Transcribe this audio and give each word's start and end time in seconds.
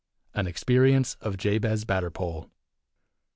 An 0.33 0.47
Experience 0.47 1.13
of 1.21 1.37
Jabez 1.37 1.85
Batterpole. 1.85 2.49